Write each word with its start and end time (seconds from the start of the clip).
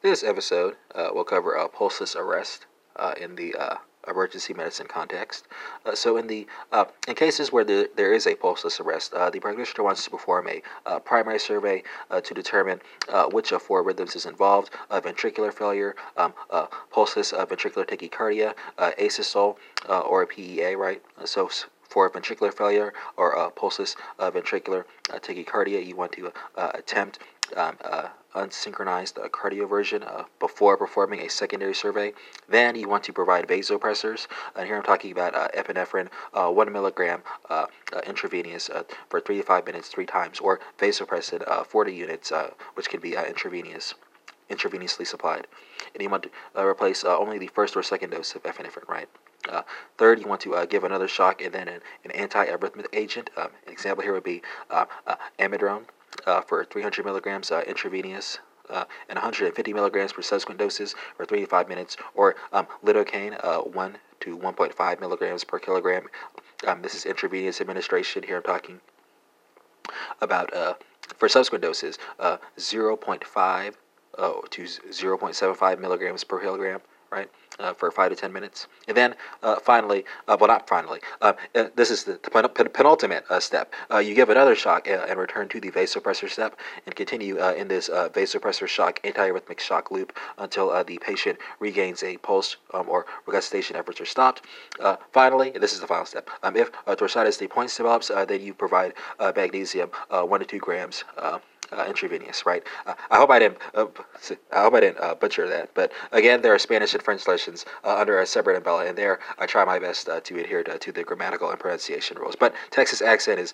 This 0.00 0.22
episode 0.22 0.76
uh, 0.94 1.10
will 1.12 1.24
cover 1.24 1.58
uh, 1.58 1.66
pulseless 1.66 2.14
arrest 2.14 2.66
uh, 2.94 3.14
in 3.20 3.34
the 3.34 3.56
uh, 3.56 3.76
emergency 4.06 4.54
medicine 4.54 4.86
context. 4.86 5.48
Uh, 5.84 5.96
so, 5.96 6.16
in 6.16 6.28
the 6.28 6.46
uh, 6.70 6.84
in 7.08 7.16
cases 7.16 7.50
where 7.50 7.64
the, 7.64 7.90
there 7.96 8.12
is 8.12 8.24
a 8.24 8.36
pulseless 8.36 8.78
arrest, 8.78 9.12
uh, 9.12 9.28
the 9.28 9.40
practitioner 9.40 9.82
wants 9.82 10.04
to 10.04 10.10
perform 10.10 10.48
a 10.86 11.00
primary 11.00 11.40
survey 11.40 11.82
to 12.22 12.32
determine 12.32 12.80
which 13.32 13.50
of 13.50 13.60
four 13.60 13.82
rhythms 13.82 14.14
is 14.14 14.24
involved: 14.24 14.70
ventricular 14.88 15.52
failure, 15.52 15.96
um, 16.16 16.32
pulseless 16.92 17.32
ventricular 17.32 17.84
tachycardia, 17.84 18.54
asystole, 18.78 19.56
or 19.88 20.22
a 20.22 20.26
PEA. 20.28 20.76
Right. 20.76 21.02
So. 21.24 21.50
For 21.88 22.10
ventricular 22.10 22.52
failure 22.52 22.92
or 23.16 23.32
a 23.32 23.50
pulseless 23.50 23.96
ventricular 24.18 24.84
tachycardia, 25.08 25.84
you 25.84 25.96
want 25.96 26.12
to 26.12 26.32
attempt 26.56 27.18
um, 27.56 27.76
unsynchronized 28.34 29.18
uh, 29.22 29.28
cardioversion 29.28 30.06
uh, 30.06 30.24
before 30.38 30.76
performing 30.76 31.20
a 31.20 31.28
secondary 31.28 31.74
survey. 31.74 32.12
Then 32.48 32.76
you 32.76 32.88
want 32.88 33.04
to 33.04 33.12
provide 33.12 33.48
vasopressors. 33.48 34.26
And 34.54 34.66
here 34.66 34.76
I'm 34.76 34.82
talking 34.82 35.12
about 35.12 35.34
uh, 35.34 35.48
epinephrine, 35.56 36.08
uh, 36.34 36.50
one 36.50 36.72
milligram 36.72 37.22
uh, 37.48 37.66
uh, 37.92 38.00
intravenous 38.06 38.70
for 39.08 39.20
three 39.20 39.38
to 39.38 39.42
five 39.42 39.66
minutes, 39.66 39.88
three 39.88 40.06
times, 40.06 40.40
or 40.40 40.60
vasopressin, 40.78 41.66
40 41.66 41.94
units, 41.94 42.32
which 42.74 42.88
can 42.88 43.00
be 43.00 43.14
intravenous 43.14 43.94
intravenously 44.50 45.06
supplied. 45.06 45.46
And 45.94 46.02
you 46.02 46.10
want 46.10 46.24
to 46.24 46.30
uh, 46.56 46.64
replace 46.64 47.04
uh, 47.04 47.16
only 47.18 47.38
the 47.38 47.48
first 47.48 47.76
or 47.76 47.82
second 47.82 48.10
dose 48.10 48.34
of 48.34 48.42
epinephrine, 48.42 48.88
right? 48.88 49.08
Uh, 49.48 49.62
third, 49.96 50.20
you 50.20 50.26
want 50.26 50.40
to 50.42 50.66
give 50.68 50.84
another 50.84 51.08
shock 51.08 51.40
and 51.40 51.54
then 51.54 51.68
an, 51.68 51.80
an 52.04 52.10
anti-arrhythmic 52.10 52.86
agent. 52.92 53.30
Um, 53.36 53.48
an 53.66 53.72
example 53.72 54.02
here 54.02 54.12
would 54.12 54.24
be 54.24 54.42
amiodarone 55.38 55.84
uh, 56.26 56.40
for 56.42 56.64
300 56.64 57.04
milligrams 57.04 57.50
uh, 57.50 57.62
intravenous 57.66 58.38
uh, 58.70 58.84
and 59.08 59.16
150 59.16 59.72
milligrams 59.72 60.12
for 60.12 60.22
subsequent 60.22 60.58
doses 60.58 60.94
for 61.16 61.24
3 61.24 61.40
to 61.40 61.46
5 61.46 61.68
minutes, 61.68 61.96
or 62.14 62.36
um, 62.52 62.66
lidocaine, 62.84 63.38
uh, 63.42 63.60
1 63.60 63.96
to 64.20 64.36
1.5 64.36 65.00
milligrams 65.00 65.44
per 65.44 65.58
kilogram. 65.58 66.06
Um, 66.66 66.82
this 66.82 66.94
is 66.94 67.06
intravenous 67.06 67.60
administration. 67.60 68.22
Here 68.24 68.36
I'm 68.36 68.42
talking 68.42 68.80
about 70.20 70.52
uh, 70.52 70.74
for 71.16 71.28
subsequent 71.28 71.62
doses, 71.62 71.98
uh, 74.18 74.32
to 74.50 74.62
0.75 74.62 75.78
milligrams 75.78 76.24
per 76.24 76.40
kilogram 76.40 76.80
right, 77.10 77.30
uh, 77.58 77.72
for 77.74 77.90
five 77.90 78.10
to 78.10 78.16
ten 78.16 78.32
minutes. 78.32 78.66
And 78.86 78.96
then 78.96 79.14
uh, 79.42 79.56
finally, 79.56 80.04
uh, 80.26 80.36
well, 80.38 80.48
not 80.48 80.68
finally, 80.68 81.00
uh, 81.20 81.32
uh, 81.54 81.64
this 81.74 81.90
is 81.90 82.04
the, 82.04 82.18
pen- 82.18 82.68
penultimate 82.68 83.24
uh, 83.30 83.40
step. 83.40 83.72
you 84.02 84.14
give 84.14 84.30
another 84.30 84.54
shock 84.54 84.88
and 84.88 85.18
return 85.18 85.48
to 85.48 85.60
the 85.60 85.70
vasopressor 85.70 86.28
step 86.28 86.58
and 86.86 86.94
continue 86.94 87.38
in 87.52 87.68
this 87.68 87.88
vasopressor 87.88 88.66
shock, 88.66 89.00
antiarrhythmic 89.02 89.60
shock 89.60 89.90
loop 89.90 90.16
until 90.38 90.84
the 90.84 90.98
patient 90.98 91.38
regains 91.60 92.02
a 92.02 92.16
pulse 92.18 92.56
um, 92.74 92.88
or 92.88 93.06
resuscitation 93.26 93.76
efforts 93.76 94.00
are 94.00 94.06
stopped. 94.06 94.42
finally, 95.12 95.50
this 95.50 95.72
is 95.72 95.80
the 95.80 95.86
final 95.86 96.06
step. 96.06 96.28
Um, 96.42 96.56
if 96.56 96.70
torsades 96.86 97.38
de 97.38 97.48
pointes 97.48 97.76
develops, 97.76 98.08
then 98.08 98.40
you 98.40 98.54
provide 98.54 98.94
magnesium, 99.36 99.90
one 100.10 100.40
to 100.40 100.46
two 100.46 100.58
grams 100.58 101.04
uh, 101.72 101.84
intravenous, 101.86 102.46
right? 102.46 102.62
Uh, 102.86 102.94
I 103.10 103.16
hope 103.16 103.30
I 103.30 103.38
didn't. 103.38 103.58
Uh, 103.74 103.86
I 104.52 104.62
hope 104.62 104.74
I 104.74 104.80
didn't 104.80 105.00
uh, 105.00 105.14
butcher 105.14 105.48
that. 105.48 105.74
But 105.74 105.92
again, 106.12 106.42
there 106.42 106.54
are 106.54 106.58
Spanish 106.58 106.94
and 106.94 107.02
French 107.02 107.26
lessons 107.26 107.64
uh, 107.84 107.96
under 107.96 108.20
a 108.20 108.26
separate 108.26 108.56
umbrella, 108.56 108.86
and 108.86 108.96
there 108.96 109.20
I 109.38 109.46
try 109.46 109.64
my 109.64 109.78
best 109.78 110.08
uh, 110.08 110.20
to 110.20 110.38
adhere 110.40 110.62
to, 110.64 110.78
to, 110.78 110.92
the 110.92 111.04
grammatical 111.04 111.50
and 111.50 111.58
pronunciation 111.58 112.18
rules. 112.18 112.36
But 112.36 112.54
Texas 112.70 113.02
accent 113.02 113.40
is 113.40 113.52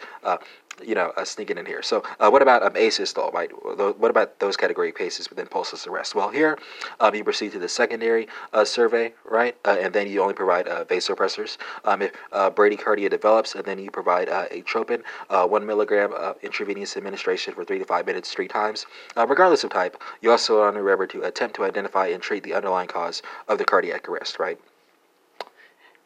you 0.83 0.94
know, 0.94 1.12
uh, 1.17 1.25
sneaking 1.25 1.58
in 1.58 1.67
here. 1.67 1.83
So, 1.83 2.03
uh, 2.19 2.30
what 2.30 2.42
about 2.42 2.62
um, 2.62 2.75
asystole, 2.75 3.33
right? 3.33 3.50
What 3.50 4.11
about 4.11 4.41
those 4.41 4.56
category 4.56 4.92
cases 4.92 5.31
within 5.31 5.47
pulseless 5.47 5.86
arrest? 5.86 6.14
Well, 6.14 6.31
here 6.31 6.58
um, 7.00 7.14
you 7.14 7.25
proceed 7.25 7.53
to 7.53 7.58
the 7.58 7.69
secondary 7.69 8.28
uh, 8.53 8.64
survey, 8.64 9.14
right? 9.25 9.56
Uh, 9.64 9.77
and 9.81 9.94
then 9.94 10.08
you 10.08 10.20
only 10.20 10.34
provide 10.34 10.66
uh, 10.69 10.84
vasopressors. 10.84 11.56
Um, 11.84 12.03
if 12.03 12.12
uh, 12.33 12.50
bradycardia 12.50 13.10
develops, 13.10 13.54
and 13.54 13.65
then 13.65 13.78
you 13.78 13.91
provide 13.91 14.28
atropine, 14.28 15.03
one 15.28 15.66
milligram 15.66 16.12
intravenous 16.43 16.97
administration 16.97 17.54
for 17.54 17.65
three 17.65 17.78
to 17.78 17.84
five 17.84 18.06
minutes, 18.06 18.32
three 18.32 18.48
times. 18.48 18.87
regardless 19.16 19.65
of 19.65 19.71
type, 19.71 20.00
you 20.21 20.31
also 20.31 20.60
want 20.60 20.75
to 20.75 20.82
remember 20.82 21.06
to 21.06 21.22
attempt 21.22 21.56
to 21.56 21.65
identify 21.65 22.06
and 22.09 22.22
treat 22.22 22.43
the 22.43 22.54
underlying 22.54 22.88
cause 22.88 23.22
of 23.48 23.59
the 23.59 23.65
cardiac 23.65 24.09
arrest, 24.09 24.38
right? 24.38 24.59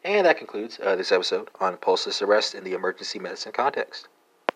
And 0.03 0.25
that 0.25 0.37
concludes 0.37 0.77
this 0.77 1.11
episode 1.11 1.49
on 1.59 1.77
pulseless 1.77 2.21
arrest 2.21 2.55
in 2.55 2.63
the 2.63 2.73
emergency 2.73 3.19
medicine 3.19 3.51
context. 3.51 4.07